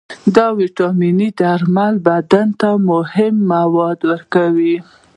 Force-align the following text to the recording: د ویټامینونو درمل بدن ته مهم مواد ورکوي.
د 0.35 0.37
ویټامینونو 0.59 1.35
درمل 1.39 1.93
بدن 2.07 2.47
ته 2.59 2.69
مهم 2.89 3.35
مواد 3.51 3.99
ورکوي. 4.11 4.75